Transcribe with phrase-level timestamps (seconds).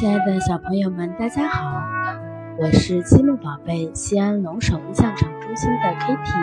[0.00, 1.82] 亲爱的小朋友们，大家好，
[2.56, 6.40] 我是积木宝贝西安龙首印象城中心的 Kitty。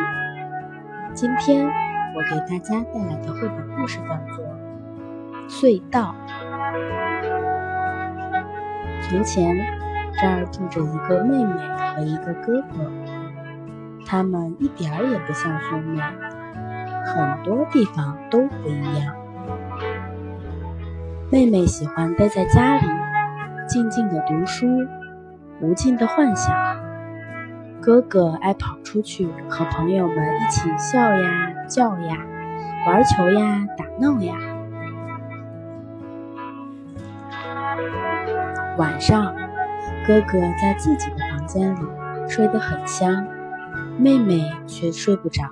[1.16, 4.46] 今天我给大家带来的绘本故事叫做
[5.50, 6.14] 《隧道》。
[9.02, 9.58] 从前，
[10.14, 11.52] 这儿住着一个妹妹
[11.96, 12.92] 和一个哥哥，
[14.06, 16.00] 他们一点儿也不像兄妹，
[17.08, 19.16] 很多地方都不一样。
[21.32, 22.88] 妹妹喜欢待在家里，
[23.68, 24.66] 静静的读书，
[25.62, 26.56] 无尽的幻想。
[27.82, 32.18] 哥哥爱跑出去和朋友们一起笑呀、叫呀、
[32.86, 34.36] 玩球呀、打闹呀。
[38.78, 39.36] 晚上，
[40.06, 41.80] 哥哥在自己的房间里
[42.28, 43.28] 睡得很香，
[43.98, 45.44] 妹妹却睡不着，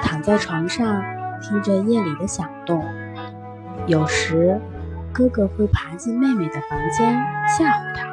[0.00, 1.02] 躺在床上
[1.40, 2.84] 听着夜里的响动。
[3.86, 4.60] 有时，
[5.14, 7.14] 哥哥会爬进妹妹的房间
[7.46, 8.04] 吓唬她，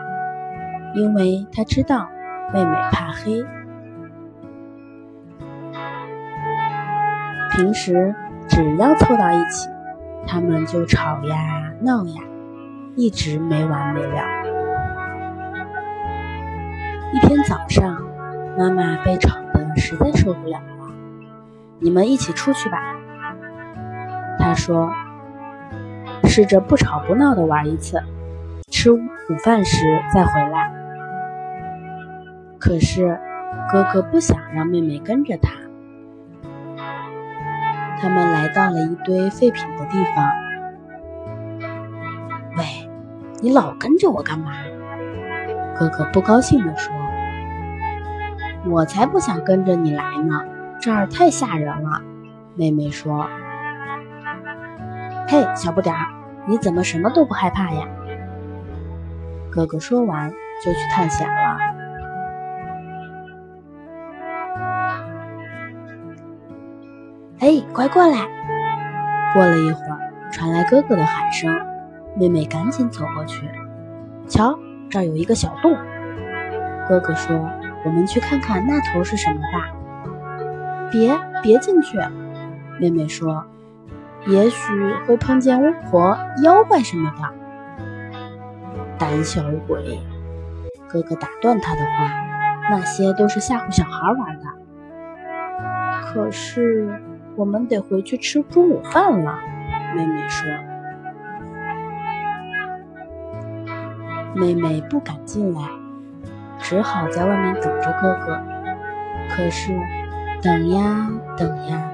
[0.93, 2.07] 因为他知道
[2.53, 3.43] 妹妹怕黑。
[7.53, 8.13] 平时
[8.47, 9.67] 只要凑到一起，
[10.27, 12.21] 他们就吵呀闹呀，
[12.95, 14.23] 一直没完没了。
[17.13, 17.99] 一天早上，
[18.59, 20.91] 妈妈被吵得实在受不了了
[21.81, 22.77] ，“你们一起出去吧。”
[24.37, 24.93] 她说。
[26.33, 28.01] 试着不吵不闹的玩一次，
[28.69, 29.01] 吃午
[29.43, 30.71] 饭时再回来。
[32.57, 33.19] 可是
[33.69, 35.51] 哥哥不想让妹妹跟着他。
[37.99, 40.25] 他们来到了一堆废品的地方。
[42.57, 42.89] 喂，
[43.41, 44.53] 你老跟着我干嘛？
[45.77, 46.93] 哥哥不高兴地说
[48.71, 50.45] ：“我才不想跟着你来呢，
[50.79, 52.01] 这儿太吓人了。”
[52.55, 53.27] 妹妹说
[55.27, 56.07] ：“嘿，小不点儿。”
[56.47, 57.87] 你怎么什么都不害怕呀？
[59.51, 60.31] 哥哥说完
[60.63, 61.57] 就去探险了。
[67.39, 68.27] 哎，快过来！
[69.33, 69.99] 过了一会儿，
[70.31, 71.53] 传来哥哥的喊声，
[72.15, 73.45] 妹妹赶紧走过去。
[74.27, 74.57] 瞧，
[74.89, 75.75] 这儿有一个小洞。
[76.87, 77.35] 哥哥说
[77.83, 79.71] ：“我们去看看那头是什么吧。”
[80.91, 81.97] 别，别进去！
[82.79, 83.43] 妹妹说。
[84.27, 87.23] 也许会碰见巫婆、妖怪什么的。
[88.97, 89.99] 胆小鬼！
[90.87, 92.11] 哥哥打断他的话
[92.69, 94.45] ：“那些都是吓唬小孩玩的。”
[96.13, 97.01] 可是
[97.35, 99.39] 我们得回去吃中午饭了。
[99.95, 100.47] 妹妹说
[104.35, 105.61] ：“妹妹不敢进来，
[106.59, 108.39] 只好在外面等着哥哥。
[109.29, 109.73] 可是
[110.43, 111.91] 等呀等呀。”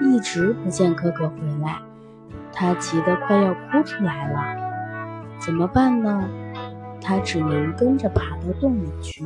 [0.00, 1.78] 一直不见哥哥回来，
[2.52, 4.56] 他急得快要哭出来了。
[5.38, 6.28] 怎么办呢？
[7.02, 9.24] 他只能跟着爬到洞里去。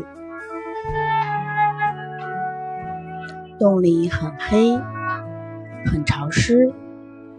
[3.59, 4.77] 洞里很黑，
[5.87, 6.73] 很潮湿，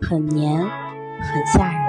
[0.02, 1.82] 很黏，很吓人。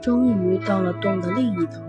[0.00, 1.82] 终于到了洞的另一头，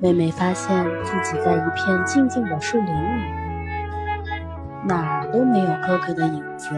[0.00, 3.22] 妹妹发现自己在一片静静的树林里。
[4.86, 6.70] 哪儿都没有哥哥的影子，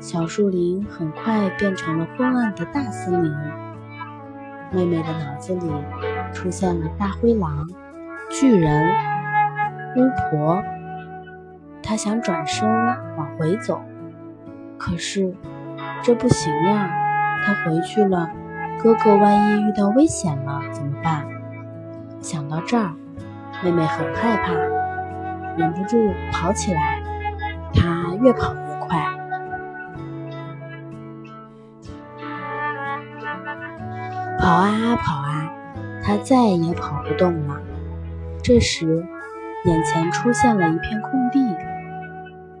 [0.00, 3.32] 小树林很快变成了昏暗的大森林。
[4.70, 5.70] 妹妹的脑子里
[6.32, 7.68] 出现了大灰狼、
[8.30, 8.88] 巨人、
[9.96, 10.62] 巫婆。
[11.82, 12.68] 她想转身
[13.16, 13.80] 往回走，
[14.76, 15.34] 可是
[16.02, 16.90] 这不行呀！
[17.44, 18.30] 她回去了，
[18.82, 21.26] 哥哥万一遇到危险了怎么办？
[22.20, 22.92] 想到这儿，
[23.64, 24.77] 妹妹很害怕。
[25.58, 27.02] 忍不住跑起来，
[27.74, 28.96] 他越跑越快，
[34.38, 35.52] 跑啊跑啊，
[36.04, 37.60] 他再也跑不动了。
[38.40, 39.04] 这时，
[39.64, 41.56] 眼前出现了一片空地，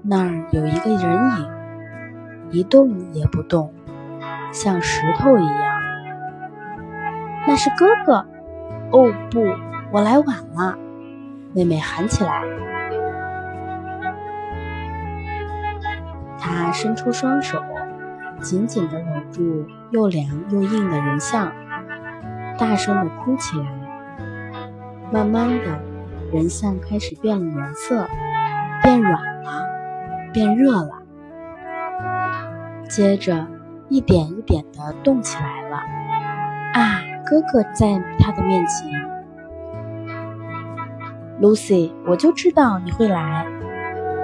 [0.02, 1.48] 那儿有一个人影，
[2.50, 3.72] 一动也不动，
[4.52, 5.78] 像石头一样。
[7.46, 8.26] 那是哥哥！
[8.90, 9.46] 哦不，
[9.92, 10.76] 我来晚了！
[11.54, 12.42] 妹妹喊起来。
[16.38, 17.62] 他伸出双手，
[18.40, 21.52] 紧紧地搂住又凉又硬的人像，
[22.56, 23.66] 大声地哭起来。
[25.10, 25.80] 慢慢的，
[26.32, 28.06] 人像开始变了颜色，
[28.82, 29.12] 变软
[29.42, 29.66] 了，
[30.32, 31.02] 变热了，
[32.88, 33.46] 接着
[33.88, 35.76] 一点一点地动起来了。
[36.74, 38.88] 啊，哥哥在他的面前
[41.40, 43.46] ，Lucy，我就知道你会来。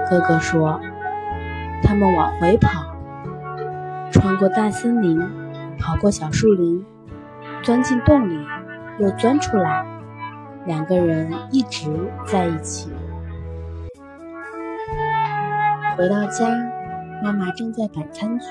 [0.09, 0.81] 哥哥说。
[1.85, 2.87] 他们往回跑，
[4.11, 5.21] 穿过大森林，
[5.79, 6.85] 跑过小树林，
[7.63, 8.45] 钻进洞里，
[8.99, 9.87] 又钻出来，
[10.65, 11.89] 两个人一直
[12.27, 12.91] 在一起。
[15.97, 16.49] 回到家，
[17.23, 18.47] 妈妈正在摆餐具。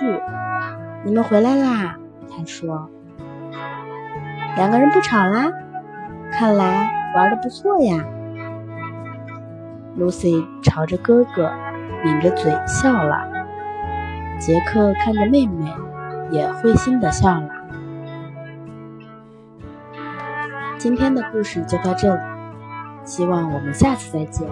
[1.04, 1.98] 你们回来啦，
[2.30, 2.90] 她说。
[4.56, 5.52] 两个人不吵啦，
[6.32, 8.06] 看来玩的不错呀。
[9.98, 11.52] Lucy 朝着哥哥
[12.04, 13.26] 抿着嘴笑了，
[14.40, 15.74] 杰克看着妹妹
[16.32, 17.50] 也会心的笑了。
[20.78, 22.22] 今天的故事就到这里，
[23.06, 24.48] 希望我们下次再见。